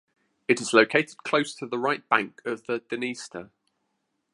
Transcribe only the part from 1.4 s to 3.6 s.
to the right bank of the Dniester.